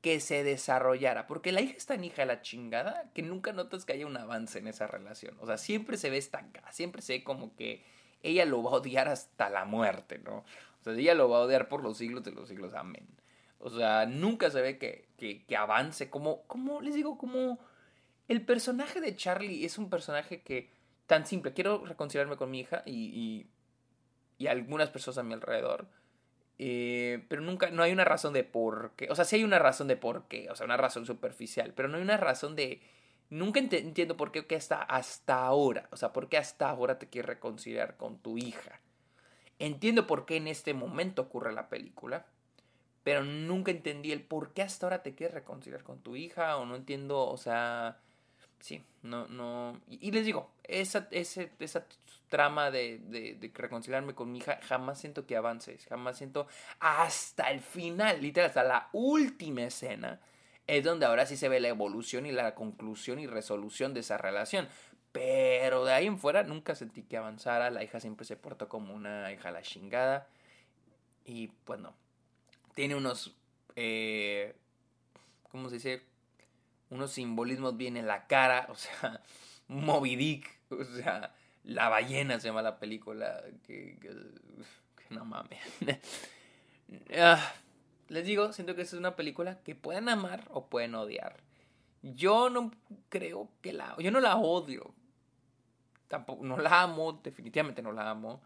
que 0.00 0.20
se 0.20 0.44
desarrollara, 0.44 1.26
porque 1.26 1.52
la 1.52 1.60
hija 1.60 1.76
es 1.76 1.86
tan 1.86 2.02
hija 2.04 2.22
de 2.22 2.26
la 2.26 2.40
chingada 2.40 3.10
que 3.14 3.22
nunca 3.22 3.52
notas 3.52 3.84
que 3.84 3.92
haya 3.92 4.06
un 4.06 4.16
avance 4.16 4.58
en 4.58 4.68
esa 4.68 4.86
relación, 4.86 5.36
o 5.40 5.46
sea, 5.46 5.58
siempre 5.58 5.96
se 5.96 6.10
ve 6.10 6.16
estancada, 6.16 6.72
siempre 6.72 7.02
se 7.02 7.14
ve 7.14 7.24
como 7.24 7.54
que 7.54 7.84
ella 8.22 8.44
lo 8.44 8.62
va 8.62 8.70
a 8.70 8.74
odiar 8.74 9.08
hasta 9.08 9.50
la 9.50 9.64
muerte, 9.64 10.18
¿no? 10.18 10.44
O 10.80 10.82
sea, 10.82 10.94
ella 10.94 11.14
lo 11.14 11.28
va 11.28 11.38
a 11.38 11.40
odiar 11.40 11.68
por 11.68 11.82
los 11.82 11.98
siglos 11.98 12.24
de 12.24 12.32
los 12.32 12.48
siglos, 12.48 12.74
amén. 12.74 13.06
O 13.58 13.68
sea, 13.68 14.06
nunca 14.06 14.50
se 14.50 14.62
ve 14.62 14.78
que, 14.78 15.08
que, 15.18 15.56
avance, 15.56 16.08
como, 16.08 16.42
como, 16.46 16.80
les 16.80 16.94
digo, 16.94 17.18
como 17.18 17.58
el 18.28 18.44
personaje 18.44 19.00
de 19.02 19.16
Charlie 19.16 19.66
es 19.66 19.76
un 19.76 19.90
personaje 19.90 20.42
que, 20.42 20.70
tan 21.06 21.26
simple, 21.26 21.52
quiero 21.52 21.84
reconciliarme 21.84 22.36
con 22.36 22.50
mi 22.50 22.60
hija 22.60 22.82
y 22.86 23.46
algunas 24.46 24.90
personas 24.90 25.18
a 25.18 25.22
mi 25.22 25.34
alrededor. 25.34 25.86
Eh, 26.58 27.24
pero 27.28 27.40
nunca, 27.40 27.70
no 27.70 27.82
hay 27.82 27.92
una 27.92 28.04
razón 28.04 28.34
de 28.34 28.44
por 28.44 28.92
qué. 28.96 29.08
O 29.10 29.14
sea, 29.14 29.24
sí 29.24 29.36
hay 29.36 29.44
una 29.44 29.58
razón 29.58 29.88
de 29.88 29.96
por 29.96 30.28
qué, 30.28 30.50
o 30.50 30.56
sea, 30.56 30.66
una 30.66 30.76
razón 30.76 31.06
superficial, 31.06 31.72
pero 31.74 31.88
no 31.88 31.96
hay 31.96 32.02
una 32.02 32.16
razón 32.16 32.54
de... 32.56 32.82
Nunca 33.30 33.60
entiendo 33.60 34.16
por 34.16 34.32
qué 34.32 34.44
que 34.46 34.56
hasta, 34.56 34.82
hasta 34.82 35.44
ahora, 35.44 35.88
o 35.92 35.96
sea, 35.96 36.12
por 36.12 36.28
qué 36.28 36.36
hasta 36.36 36.68
ahora 36.68 36.98
te 36.98 37.08
quieres 37.08 37.28
reconciliar 37.28 37.96
con 37.96 38.18
tu 38.18 38.36
hija. 38.36 38.80
Entiendo 39.58 40.06
por 40.06 40.26
qué 40.26 40.36
en 40.36 40.48
este 40.48 40.74
momento 40.74 41.22
ocurre 41.22 41.52
la 41.52 41.68
película, 41.68 42.26
pero 43.04 43.22
nunca 43.24 43.70
entendí 43.70 44.10
el 44.12 44.22
por 44.22 44.52
qué 44.52 44.62
hasta 44.62 44.86
ahora 44.86 45.02
te 45.02 45.14
quieres 45.14 45.34
reconciliar 45.34 45.84
con 45.84 46.00
tu 46.02 46.16
hija, 46.16 46.56
o 46.56 46.66
no 46.66 46.76
entiendo, 46.76 47.26
o 47.26 47.36
sea, 47.36 48.00
sí, 48.60 48.82
no, 49.02 49.26
no. 49.28 49.80
Y, 49.88 50.10
les 50.12 50.24
digo, 50.24 50.50
esa, 50.64 51.08
ese, 51.10 51.50
esa 51.58 51.86
trama 52.28 52.70
de, 52.70 52.98
de, 52.98 53.50
reconciliarme 53.54 54.14
con 54.14 54.30
mi 54.30 54.38
hija, 54.38 54.60
jamás 54.62 55.00
siento 55.00 55.26
que 55.26 55.36
avance, 55.36 55.78
jamás 55.88 56.18
siento 56.18 56.46
hasta 56.78 57.50
el 57.50 57.60
final, 57.60 58.22
literal, 58.22 58.48
hasta 58.48 58.62
la 58.62 58.88
última 58.92 59.62
escena, 59.62 60.20
es 60.66 60.84
donde 60.84 61.06
ahora 61.06 61.26
sí 61.26 61.36
se 61.36 61.48
ve 61.48 61.58
la 61.58 61.68
evolución 61.68 62.26
y 62.26 62.32
la 62.32 62.54
conclusión 62.54 63.18
y 63.18 63.26
resolución 63.26 63.92
de 63.92 64.00
esa 64.00 64.16
relación. 64.18 64.68
Pero 65.12 65.84
de 65.84 65.92
ahí 65.92 66.06
en 66.06 66.18
fuera 66.18 66.44
nunca 66.44 66.76
sentí 66.76 67.02
que 67.02 67.16
avanzara, 67.16 67.70
la 67.70 67.82
hija 67.82 67.98
siempre 67.98 68.24
se 68.24 68.36
portó 68.36 68.68
como 68.68 68.94
una 68.94 69.32
hija 69.32 69.50
la 69.50 69.62
chingada. 69.62 70.28
Y 71.24 71.48
pues 71.64 71.80
no, 71.80 71.94
tiene 72.74 72.94
unos, 72.94 73.34
eh, 73.74 74.54
¿cómo 75.50 75.68
se 75.68 75.76
dice? 75.76 76.02
Unos 76.90 77.12
simbolismos 77.12 77.76
bien 77.76 77.96
en 77.96 78.06
la 78.06 78.26
cara, 78.26 78.66
o 78.70 78.74
sea, 78.74 79.22
Moby 79.68 80.16
Dick, 80.16 80.58
o 80.70 80.84
sea, 80.84 81.34
la 81.64 81.88
ballena 81.88 82.38
se 82.40 82.48
llama 82.48 82.62
la 82.62 82.78
película. 82.78 83.42
Que, 83.66 83.98
no 85.10 85.24
mames. 85.24 85.60
Ah, 87.16 87.54
les 88.08 88.26
digo, 88.26 88.52
siento 88.52 88.74
que 88.74 88.82
es 88.82 88.92
una 88.94 89.14
película 89.14 89.62
que 89.62 89.76
pueden 89.76 90.08
amar 90.08 90.42
o 90.50 90.66
pueden 90.66 90.96
odiar. 90.96 91.36
Yo 92.02 92.50
no 92.50 92.72
creo 93.08 93.48
que 93.60 93.72
la... 93.72 93.94
Yo 94.00 94.10
no 94.10 94.18
la 94.18 94.34
odio. 94.36 94.92
Tampoco, 96.08 96.44
no 96.44 96.56
la 96.56 96.82
amo, 96.82 97.20
definitivamente 97.22 97.80
no 97.80 97.92
la 97.92 98.10
amo. 98.10 98.42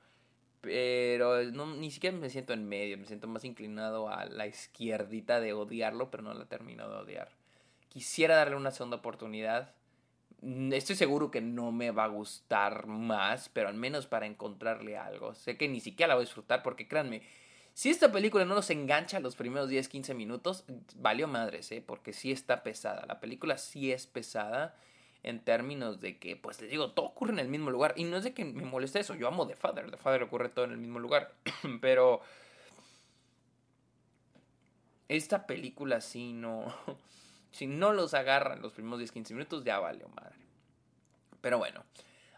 Pero 0.60 1.42
no, 1.44 1.74
ni 1.74 1.90
siquiera 1.90 2.16
me 2.16 2.28
siento 2.28 2.52
en 2.52 2.68
medio, 2.68 2.98
me 2.98 3.06
siento 3.06 3.28
más 3.28 3.44
inclinado 3.44 4.08
a 4.08 4.26
la 4.26 4.46
izquierdita 4.46 5.40
de 5.40 5.54
odiarlo, 5.54 6.10
pero 6.10 6.22
no 6.22 6.34
la 6.34 6.46
termino 6.46 6.88
de 6.88 6.96
odiar. 6.96 7.30
Quisiera 7.94 8.36
darle 8.36 8.56
una 8.56 8.70
segunda 8.70 8.98
oportunidad 8.98 9.72
estoy 10.72 10.96
seguro 10.96 11.30
que 11.30 11.40
no 11.40 11.72
me 11.72 11.90
va 11.90 12.04
a 12.04 12.08
gustar 12.08 12.86
más, 12.86 13.48
pero 13.48 13.68
al 13.68 13.74
menos 13.74 14.06
para 14.06 14.26
encontrarle 14.26 14.96
algo. 14.96 15.34
Sé 15.34 15.56
que 15.56 15.68
ni 15.68 15.80
siquiera 15.80 16.08
la 16.08 16.14
voy 16.14 16.22
a 16.22 16.26
disfrutar 16.26 16.62
porque 16.62 16.86
créanme, 16.86 17.22
si 17.72 17.90
esta 17.90 18.12
película 18.12 18.44
no 18.44 18.54
nos 18.54 18.70
engancha 18.70 19.20
los 19.20 19.36
primeros 19.36 19.68
10, 19.68 19.88
15 19.88 20.14
minutos, 20.14 20.64
valió 20.96 21.26
madres, 21.26 21.72
¿eh? 21.72 21.82
Porque 21.84 22.12
sí 22.12 22.30
está 22.30 22.62
pesada. 22.62 23.04
La 23.06 23.20
película 23.20 23.58
sí 23.58 23.90
es 23.90 24.06
pesada 24.06 24.76
en 25.22 25.40
términos 25.40 26.00
de 26.00 26.18
que, 26.18 26.36
pues 26.36 26.60
les 26.60 26.70
digo, 26.70 26.92
todo 26.92 27.06
ocurre 27.06 27.32
en 27.32 27.38
el 27.38 27.48
mismo 27.48 27.70
lugar. 27.70 27.94
Y 27.96 28.04
no 28.04 28.18
es 28.18 28.24
de 28.24 28.34
que 28.34 28.44
me 28.44 28.64
moleste 28.64 29.00
eso, 29.00 29.14
yo 29.14 29.26
amo 29.26 29.46
The 29.46 29.56
Father. 29.56 29.90
The 29.90 29.96
Father 29.96 30.22
ocurre 30.22 30.50
todo 30.50 30.66
en 30.66 30.72
el 30.72 30.78
mismo 30.78 30.98
lugar. 30.98 31.32
pero 31.80 32.20
esta 35.08 35.46
película 35.46 36.00
si 36.00 36.32
no, 36.32 36.72
si 37.54 37.68
no 37.68 37.92
los 37.92 38.14
agarran 38.14 38.60
los 38.60 38.72
primeros 38.72 39.00
10-15 39.00 39.30
minutos, 39.30 39.64
ya 39.64 39.78
vale, 39.78 40.04
madre. 40.16 40.34
Pero 41.40 41.56
bueno, 41.58 41.84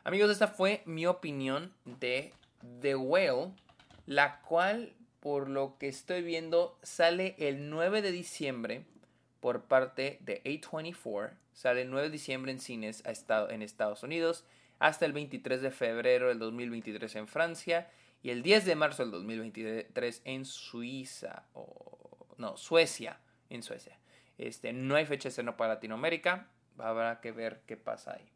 amigos, 0.04 0.30
esta 0.30 0.46
fue 0.46 0.82
mi 0.84 1.06
opinión 1.06 1.72
de 1.86 2.34
The 2.82 2.96
Whale, 2.96 3.52
la 4.04 4.42
cual, 4.42 4.92
por 5.20 5.48
lo 5.48 5.78
que 5.78 5.88
estoy 5.88 6.20
viendo, 6.20 6.78
sale 6.82 7.34
el 7.38 7.70
9 7.70 8.02
de 8.02 8.12
diciembre 8.12 8.84
por 9.40 9.62
parte 9.62 10.18
de 10.20 10.42
A24. 10.44 11.32
Sale 11.54 11.82
el 11.82 11.90
9 11.90 12.08
de 12.08 12.12
diciembre 12.12 12.52
en 12.52 12.60
cines 12.60 13.02
en 13.48 13.62
Estados 13.62 14.02
Unidos, 14.02 14.44
hasta 14.78 15.06
el 15.06 15.14
23 15.14 15.62
de 15.62 15.70
febrero 15.70 16.28
del 16.28 16.38
2023 16.38 17.16
en 17.16 17.26
Francia 17.26 17.90
y 18.22 18.28
el 18.28 18.42
10 18.42 18.66
de 18.66 18.74
marzo 18.74 19.02
del 19.02 19.12
2023 19.12 20.20
en 20.26 20.44
Suiza, 20.44 21.44
o 21.54 22.26
no, 22.36 22.58
Suecia, 22.58 23.18
en 23.48 23.62
Suecia. 23.62 23.98
Este, 24.38 24.72
no 24.72 24.96
hay 24.96 25.06
fecha 25.06 25.24
de 25.24 25.28
estreno 25.30 25.56
para 25.56 25.74
Latinoamérica, 25.74 26.48
habrá 26.78 27.20
que 27.20 27.32
ver 27.32 27.62
qué 27.66 27.76
pasa 27.76 28.14
ahí. 28.14 28.28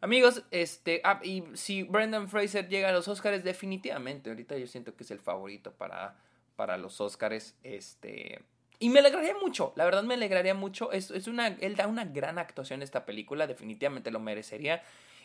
Amigos, 0.00 0.44
este, 0.50 1.00
ah, 1.04 1.20
y 1.22 1.44
si 1.54 1.82
Brendan 1.82 2.28
Fraser 2.28 2.68
llega 2.68 2.88
a 2.88 2.92
los 2.92 3.06
Oscars, 3.06 3.44
definitivamente, 3.44 4.30
ahorita 4.30 4.56
yo 4.56 4.66
siento 4.66 4.96
que 4.96 5.04
es 5.04 5.10
el 5.10 5.20
favorito 5.20 5.72
para, 5.72 6.16
para 6.56 6.78
los 6.78 7.00
Oscars, 7.00 7.54
este, 7.62 8.42
y 8.78 8.88
me 8.88 9.00
alegraría 9.00 9.34
mucho, 9.34 9.74
la 9.76 9.84
verdad 9.84 10.02
me 10.02 10.14
alegraría 10.14 10.54
mucho, 10.54 10.90
es, 10.90 11.10
es 11.10 11.26
una, 11.26 11.48
él 11.48 11.76
da 11.76 11.86
una 11.86 12.06
gran 12.06 12.38
actuación 12.38 12.78
en 12.78 12.84
esta 12.84 13.04
película, 13.04 13.46
definitivamente 13.46 14.10
lo 14.10 14.20
merecería, 14.20 14.82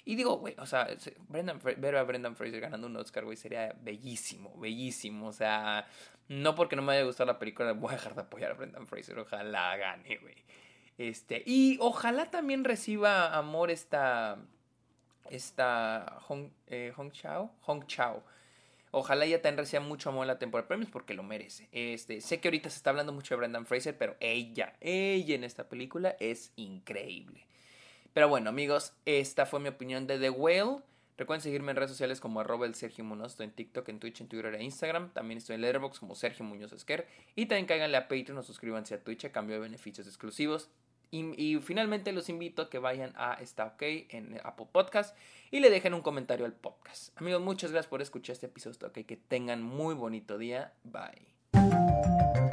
y 0.08 0.16
digo, 0.16 0.38
güey, 0.38 0.54
o 0.60 0.68
sea, 0.68 0.88
Brendan, 1.30 1.60
ver 1.78 1.96
a 1.96 2.04
Brendan 2.04 2.36
Fraser 2.36 2.62
ganando 2.62 2.86
un 2.86 2.96
Oscar, 2.96 3.26
güey, 3.26 3.36
sería 3.36 3.76
bellísimo, 3.82 4.56
bellísimo. 4.60 5.28
O 5.28 5.34
sea, 5.34 5.88
no 6.27 6.55
porque 6.55 6.75
no 6.75 6.82
me 6.82 6.94
haya 6.94 7.03
gustado 7.03 7.27
la 7.27 7.39
película, 7.39 7.74
voy 7.74 7.91
a 7.91 7.98
dejar 7.98 8.15
de 8.15 8.22
apoyar 8.22 8.51
a 8.51 8.55
Brendan 8.55 8.88
Fraser. 8.88 9.17
Ojalá 9.20 9.77
gane, 9.77 10.17
güey. 10.17 10.36
Este, 10.98 11.44
y 11.46 11.77
ojalá 11.82 12.32
también 12.32 12.63
reciba 12.63 13.36
amor 13.36 13.70
esta. 13.70 14.38
Esta. 15.29 16.20
Hong, 16.27 16.50
eh, 16.67 16.94
Hong 16.96 17.12
Chao. 17.12 17.51
Hong 17.62 17.86
Chao. 17.86 18.24
Ojalá 18.91 19.25
ella 19.25 19.41
también 19.41 19.58
reciba 19.58 19.82
mucho 19.82 20.10
amor 20.10 20.24
en 20.24 20.29
la 20.29 20.39
temporada 20.39 20.63
de 20.63 20.67
premios 20.70 20.89
porque 20.89 21.13
lo 21.13 21.22
merece. 21.22 21.67
Este, 21.74 22.22
sé 22.22 22.39
que 22.39 22.48
ahorita 22.48 22.70
se 22.70 22.77
está 22.77 22.91
hablando 22.91 23.12
mucho 23.12 23.36
de 23.36 23.39
Brendan 23.39 23.65
Fraser, 23.65 23.98
pero 23.98 24.15
ella, 24.22 24.74
ella 24.79 25.36
en 25.36 25.44
esta 25.44 25.67
película 25.67 26.15
es 26.20 26.53
increíble. 26.55 27.46
Pero 28.13 28.29
bueno, 28.29 28.50
amigos, 28.50 28.94
esta 29.03 29.46
fue 29.46 29.60
mi 29.60 29.67
opinión 29.67 30.08
de 30.08 30.17
The 30.17 30.29
Whale. 30.29 30.77
Recuerden 31.17 31.41
seguirme 31.41 31.72
en 31.72 31.77
redes 31.77 31.91
sociales 31.91 32.19
como 32.19 32.41
arroba 32.41 32.65
el 32.65 32.75
Sergio 32.75 33.03
Munoz. 33.05 33.34
Estoy 33.34 33.45
en 33.45 33.51
TikTok, 33.53 33.88
en 33.88 34.00
Twitch, 34.00 34.22
en 34.22 34.27
Twitter 34.27 34.53
e 34.53 34.63
Instagram. 34.63 35.12
También 35.12 35.38
estoy 35.38 35.55
en 35.55 35.62
Letterboxd 35.62 36.00
como 36.00 36.15
Sergio 36.15 36.43
Muñoz 36.43 36.74
Esquer. 36.74 37.07
Y 37.36 37.45
también 37.45 37.67
cáiganle 37.67 37.95
a 37.98 38.07
Patreon 38.10 38.38
o 38.38 38.43
suscríbanse 38.43 38.95
a 38.95 39.03
Twitch 39.03 39.25
a 39.25 39.31
cambio 39.31 39.55
de 39.55 39.62
beneficios 39.62 40.07
exclusivos. 40.07 40.69
Y, 41.12 41.57
finalmente 41.62 42.12
los 42.12 42.27
invito 42.27 42.63
a 42.63 42.69
que 42.69 42.77
vayan 42.77 43.13
a 43.15 43.36
Está 43.36 43.67
OK 43.67 43.81
en 43.81 44.38
Apple 44.43 44.67
Podcast 44.69 45.15
y 45.50 45.62
le 45.62 45.69
dejen 45.69 45.93
un 45.93 46.01
comentario 46.01 46.45
al 46.45 46.51
podcast. 46.51 47.17
Amigos, 47.17 47.41
muchas 47.41 47.72
gracias 47.72 47.89
por 47.89 48.01
escuchar 48.01 48.34
este 48.34 48.48
episodio. 48.48 48.88
OK. 48.88 49.05
Que 49.05 49.15
tengan 49.15 49.63
muy 49.63 49.95
bonito 49.95 50.38
día. 50.38 50.74
Bye. 50.84 52.45